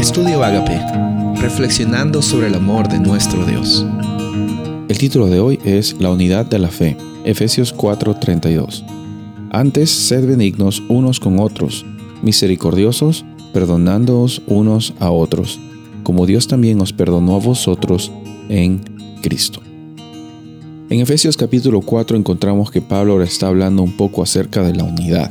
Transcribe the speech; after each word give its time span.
Estudio 0.00 0.42
Agape, 0.42 0.80
reflexionando 1.42 2.22
sobre 2.22 2.46
el 2.46 2.54
amor 2.54 2.88
de 2.88 2.98
nuestro 2.98 3.44
Dios. 3.44 3.84
El 4.88 4.96
título 4.96 5.26
de 5.26 5.40
hoy 5.40 5.58
es 5.62 6.00
La 6.00 6.08
unidad 6.08 6.46
de 6.46 6.58
la 6.58 6.68
fe, 6.68 6.96
Efesios 7.24 7.74
4:32. 7.74 8.82
Antes, 9.50 9.90
sed 9.90 10.26
benignos 10.26 10.82
unos 10.88 11.20
con 11.20 11.38
otros, 11.38 11.84
misericordiosos, 12.22 13.26
perdonándoos 13.52 14.40
unos 14.46 14.94
a 15.00 15.10
otros, 15.10 15.60
como 16.02 16.24
Dios 16.24 16.48
también 16.48 16.80
os 16.80 16.94
perdonó 16.94 17.34
a 17.34 17.40
vosotros 17.40 18.10
en 18.48 18.80
Cristo. 19.20 19.60
En 20.88 21.00
Efesios 21.00 21.36
capítulo 21.36 21.82
4 21.82 22.16
encontramos 22.16 22.70
que 22.70 22.80
Pablo 22.80 23.12
ahora 23.12 23.26
está 23.26 23.48
hablando 23.48 23.82
un 23.82 23.98
poco 23.98 24.22
acerca 24.22 24.62
de 24.62 24.74
la 24.74 24.84
unidad. 24.84 25.30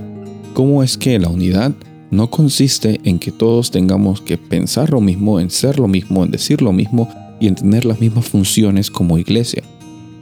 ¿Cómo 0.53 0.83
es 0.83 0.95
que 0.95 1.17
la 1.17 1.29
unidad 1.29 1.73
no 2.11 2.29
consiste 2.29 2.99
en 3.03 3.19
que 3.19 3.31
todos 3.31 3.71
tengamos 3.71 4.21
que 4.21 4.37
pensar 4.37 4.89
lo 4.89 5.01
mismo, 5.01 5.39
en 5.39 5.49
ser 5.49 5.79
lo 5.79 5.87
mismo, 5.87 6.23
en 6.23 6.31
decir 6.31 6.61
lo 6.61 6.71
mismo 6.71 7.09
y 7.39 7.47
en 7.47 7.55
tener 7.55 7.85
las 7.85 7.99
mismas 7.99 8.25
funciones 8.25 8.89
como 8.89 9.17
iglesia. 9.17 9.63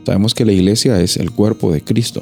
Sabemos 0.05 0.33
que 0.33 0.45
la 0.45 0.53
iglesia 0.53 1.01
es 1.01 1.17
el 1.17 1.31
cuerpo 1.31 1.71
de 1.71 1.81
Cristo. 1.81 2.21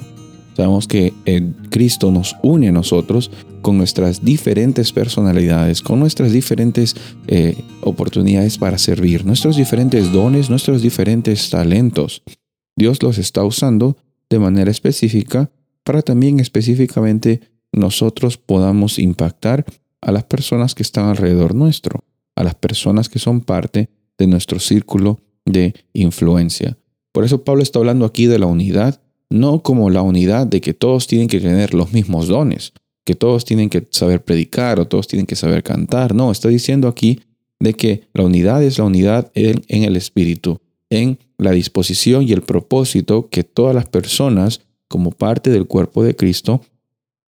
Sabemos 0.55 0.87
que 0.87 1.13
el 1.25 1.53
Cristo 1.69 2.11
nos 2.11 2.35
une 2.41 2.69
a 2.69 2.71
nosotros 2.71 3.29
con 3.61 3.77
nuestras 3.77 4.23
diferentes 4.23 4.91
personalidades, 4.93 5.81
con 5.81 5.99
nuestras 5.99 6.31
diferentes 6.31 6.95
eh, 7.27 7.57
oportunidades 7.81 8.57
para 8.57 8.77
servir, 8.77 9.25
nuestros 9.25 9.57
diferentes 9.57 10.11
dones, 10.11 10.49
nuestros 10.49 10.81
diferentes 10.81 11.49
talentos. 11.49 12.23
Dios 12.77 13.03
los 13.03 13.17
está 13.17 13.43
usando 13.43 13.97
de 14.29 14.39
manera 14.39 14.71
específica 14.71 15.49
para 15.83 16.01
también 16.01 16.39
específicamente 16.39 17.41
nosotros 17.75 18.37
podamos 18.37 18.97
impactar 18.99 19.65
a 20.01 20.11
las 20.11 20.23
personas 20.23 20.73
que 20.73 20.83
están 20.83 21.09
alrededor 21.09 21.53
nuestro, 21.53 22.03
a 22.35 22.43
las 22.43 22.55
personas 22.55 23.09
que 23.09 23.19
son 23.19 23.41
parte 23.41 23.89
de 24.17 24.27
nuestro 24.27 24.59
círculo 24.59 25.19
de 25.45 25.73
influencia. 25.93 26.77
Por 27.11 27.23
eso 27.23 27.43
Pablo 27.43 27.63
está 27.63 27.79
hablando 27.79 28.05
aquí 28.05 28.27
de 28.27 28.39
la 28.39 28.45
unidad, 28.45 29.01
no 29.29 29.61
como 29.61 29.89
la 29.89 30.01
unidad 30.01 30.47
de 30.47 30.61
que 30.61 30.73
todos 30.73 31.07
tienen 31.07 31.27
que 31.27 31.39
tener 31.39 31.73
los 31.73 31.91
mismos 31.91 32.27
dones, 32.27 32.73
que 33.03 33.15
todos 33.15 33.45
tienen 33.45 33.69
que 33.69 33.85
saber 33.91 34.23
predicar 34.23 34.79
o 34.79 34.87
todos 34.87 35.07
tienen 35.07 35.25
que 35.25 35.35
saber 35.35 35.63
cantar. 35.63 36.15
No, 36.15 36.31
está 36.31 36.49
diciendo 36.49 36.87
aquí 36.87 37.21
de 37.59 37.73
que 37.73 38.07
la 38.13 38.23
unidad 38.23 38.63
es 38.63 38.77
la 38.77 38.85
unidad 38.85 39.31
en, 39.33 39.63
en 39.67 39.83
el 39.83 39.95
espíritu, 39.95 40.59
en 40.89 41.19
la 41.37 41.51
disposición 41.51 42.23
y 42.23 42.31
el 42.31 42.41
propósito 42.41 43.29
que 43.29 43.43
todas 43.43 43.75
las 43.75 43.85
personas, 43.87 44.61
como 44.87 45.11
parte 45.11 45.49
del 45.49 45.67
cuerpo 45.67 46.03
de 46.03 46.15
Cristo, 46.15 46.61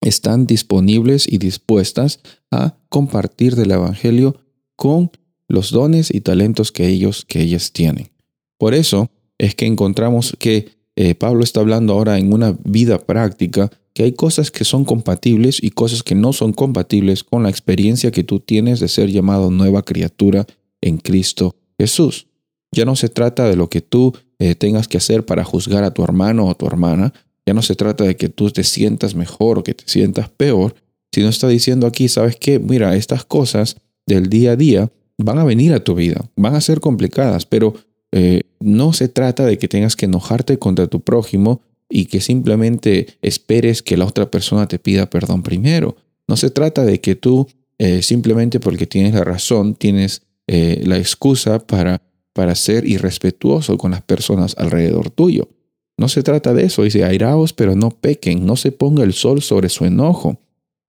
están 0.05 0.45
disponibles 0.45 1.27
y 1.27 1.39
dispuestas 1.39 2.19
a 2.51 2.77
compartir 2.89 3.55
del 3.55 3.71
Evangelio 3.71 4.37
con 4.75 5.11
los 5.47 5.71
dones 5.71 6.13
y 6.13 6.21
talentos 6.21 6.71
que 6.71 6.87
ellos, 6.87 7.25
que 7.25 7.41
ellas 7.41 7.71
tienen. 7.71 8.09
Por 8.57 8.73
eso 8.73 9.09
es 9.37 9.55
que 9.55 9.65
encontramos 9.65 10.35
que 10.39 10.69
eh, 10.95 11.15
Pablo 11.15 11.43
está 11.43 11.59
hablando 11.59 11.93
ahora 11.93 12.17
en 12.17 12.31
una 12.31 12.57
vida 12.63 12.99
práctica 12.99 13.69
que 13.93 14.03
hay 14.03 14.13
cosas 14.13 14.51
que 14.51 14.63
son 14.63 14.85
compatibles 14.85 15.61
y 15.61 15.71
cosas 15.71 16.03
que 16.03 16.15
no 16.15 16.33
son 16.33 16.53
compatibles 16.53 17.23
con 17.23 17.43
la 17.43 17.49
experiencia 17.49 18.11
que 18.11 18.23
tú 18.23 18.39
tienes 18.39 18.79
de 18.79 18.87
ser 18.87 19.09
llamado 19.09 19.51
nueva 19.51 19.83
criatura 19.83 20.45
en 20.81 20.97
Cristo 20.97 21.55
Jesús. 21.79 22.27
Ya 22.71 22.85
no 22.85 22.95
se 22.95 23.09
trata 23.09 23.49
de 23.49 23.55
lo 23.55 23.69
que 23.69 23.81
tú 23.81 24.13
eh, 24.37 24.53
tengas 24.55 24.87
que 24.87 24.97
hacer 24.97 25.25
para 25.25 25.43
juzgar 25.43 25.83
a 25.83 25.93
tu 25.93 26.03
hermano 26.03 26.45
o 26.45 26.51
a 26.51 26.55
tu 26.55 26.67
hermana, 26.67 27.13
ya 27.45 27.53
no 27.53 27.61
se 27.61 27.75
trata 27.75 28.03
de 28.03 28.15
que 28.15 28.29
tú 28.29 28.49
te 28.51 28.63
sientas 28.63 29.15
mejor 29.15 29.59
o 29.59 29.63
que 29.63 29.73
te 29.73 29.83
sientas 29.87 30.29
peor, 30.29 30.75
sino 31.11 31.29
está 31.29 31.47
diciendo 31.47 31.87
aquí, 31.87 32.07
¿sabes 32.09 32.35
qué? 32.35 32.59
Mira, 32.59 32.95
estas 32.95 33.23
cosas 33.23 33.77
del 34.05 34.29
día 34.29 34.51
a 34.51 34.55
día 34.55 34.91
van 35.17 35.39
a 35.39 35.43
venir 35.43 35.73
a 35.73 35.83
tu 35.83 35.95
vida, 35.95 36.29
van 36.35 36.55
a 36.55 36.61
ser 36.61 36.79
complicadas, 36.79 37.45
pero 37.45 37.73
eh, 38.11 38.43
no 38.59 38.93
se 38.93 39.07
trata 39.07 39.45
de 39.45 39.57
que 39.57 39.67
tengas 39.67 39.95
que 39.95 40.05
enojarte 40.05 40.59
contra 40.59 40.87
tu 40.87 41.01
prójimo 41.01 41.61
y 41.89 42.05
que 42.05 42.21
simplemente 42.21 43.17
esperes 43.21 43.81
que 43.81 43.97
la 43.97 44.05
otra 44.05 44.29
persona 44.31 44.67
te 44.67 44.79
pida 44.79 45.09
perdón 45.09 45.43
primero. 45.43 45.95
No 46.27 46.37
se 46.37 46.49
trata 46.49 46.83
de 46.83 46.99
que 46.99 47.15
tú 47.15 47.47
eh, 47.77 48.01
simplemente 48.01 48.59
porque 48.59 48.87
tienes 48.87 49.13
la 49.13 49.23
razón, 49.23 49.75
tienes 49.75 50.23
eh, 50.47 50.81
la 50.85 50.97
excusa 50.97 51.59
para, 51.59 52.01
para 52.33 52.55
ser 52.55 52.87
irrespetuoso 52.87 53.77
con 53.77 53.91
las 53.91 54.01
personas 54.01 54.55
alrededor 54.57 55.09
tuyo. 55.09 55.49
No 55.97 56.09
se 56.09 56.23
trata 56.23 56.53
de 56.53 56.65
eso, 56.65 56.83
dice, 56.83 57.03
airaos, 57.03 57.53
pero 57.53 57.75
no 57.75 57.89
pequen, 57.89 58.45
no 58.45 58.55
se 58.55 58.71
ponga 58.71 59.03
el 59.03 59.13
sol 59.13 59.41
sobre 59.41 59.69
su 59.69 59.85
enojo. 59.85 60.41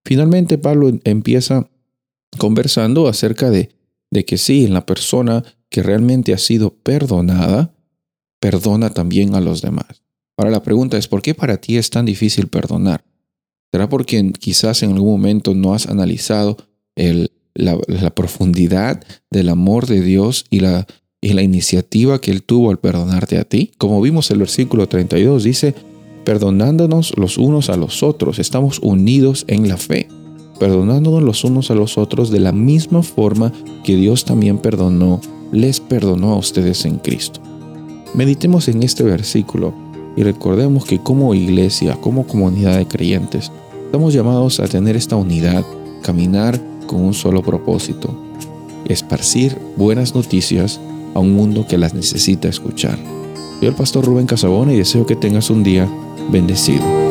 Finalmente 0.04 0.58
Pablo 0.58 0.90
empieza 1.04 1.68
conversando 2.38 3.06
acerca 3.08 3.50
de, 3.50 3.70
de 4.10 4.24
que 4.24 4.36
sí, 4.36 4.64
en 4.64 4.74
la 4.74 4.84
persona 4.84 5.44
que 5.68 5.82
realmente 5.82 6.32
ha 6.32 6.38
sido 6.38 6.74
perdonada, 6.74 7.74
perdona 8.40 8.90
también 8.90 9.34
a 9.34 9.40
los 9.40 9.62
demás. 9.62 10.02
Ahora 10.36 10.50
la 10.50 10.62
pregunta 10.62 10.98
es, 10.98 11.08
¿por 11.08 11.22
qué 11.22 11.34
para 11.34 11.56
ti 11.58 11.76
es 11.76 11.90
tan 11.90 12.04
difícil 12.04 12.48
perdonar? 12.48 13.04
¿Será 13.72 13.88
porque 13.88 14.32
quizás 14.38 14.82
en 14.82 14.92
algún 14.92 15.10
momento 15.10 15.54
no 15.54 15.74
has 15.74 15.86
analizado 15.86 16.56
la 17.54 18.14
profundidad 18.14 19.02
del 19.30 19.48
amor 19.48 19.86
de 19.86 20.00
Dios 20.00 20.46
y 20.50 20.60
la 20.60 20.86
y 21.26 21.32
la 21.32 21.42
iniciativa 21.42 22.20
que 22.20 22.30
Él 22.30 22.44
tuvo 22.44 22.70
al 22.70 22.78
perdonarte 22.78 23.38
a 23.38 23.44
ti. 23.44 23.72
Como 23.78 24.00
vimos 24.00 24.30
el 24.30 24.38
versículo 24.38 24.88
32, 24.88 25.42
dice, 25.42 25.74
perdonándonos 26.24 27.14
los 27.16 27.36
unos 27.36 27.68
a 27.68 27.76
los 27.76 28.04
otros, 28.04 28.38
estamos 28.38 28.78
unidos 28.78 29.44
en 29.48 29.68
la 29.68 29.76
fe, 29.76 30.08
perdonándonos 30.60 31.22
los 31.22 31.42
unos 31.42 31.72
a 31.72 31.74
los 31.74 31.98
otros 31.98 32.30
de 32.30 32.38
la 32.38 32.52
misma 32.52 33.02
forma 33.02 33.52
que 33.82 33.96
Dios 33.96 34.24
también 34.24 34.58
perdonó, 34.58 35.20
les 35.50 35.80
perdonó 35.80 36.32
a 36.32 36.36
ustedes 36.36 36.84
en 36.84 36.98
Cristo. 36.98 37.40
Meditemos 38.14 38.68
en 38.68 38.84
este 38.84 39.02
versículo 39.02 39.74
y 40.16 40.22
recordemos 40.22 40.84
que 40.84 41.00
como 41.00 41.34
iglesia, 41.34 41.96
como 42.00 42.26
comunidad 42.26 42.78
de 42.78 42.86
creyentes, 42.86 43.50
estamos 43.84 44.14
llamados 44.14 44.60
a 44.60 44.68
tener 44.68 44.94
esta 44.94 45.16
unidad, 45.16 45.64
caminar 46.02 46.60
con 46.86 47.04
un 47.04 47.14
solo 47.14 47.42
propósito, 47.42 48.16
esparcir 48.86 49.58
buenas 49.76 50.14
noticias 50.14 50.80
a 51.16 51.18
un 51.18 51.32
mundo 51.32 51.66
que 51.66 51.78
las 51.78 51.94
necesita 51.94 52.46
escuchar. 52.46 52.98
Soy 53.58 53.68
el 53.68 53.74
pastor 53.74 54.04
Rubén 54.04 54.26
Casabona 54.26 54.74
y 54.74 54.76
deseo 54.76 55.06
que 55.06 55.16
tengas 55.16 55.48
un 55.48 55.64
día 55.64 55.88
bendecido. 56.30 57.05